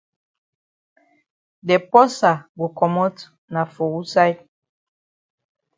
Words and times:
De 1.67 1.75
porsa 1.91 2.31
go 2.57 2.67
komot 2.79 3.15
na 3.53 3.61
for 3.73 3.87
wusaid? 3.93 4.37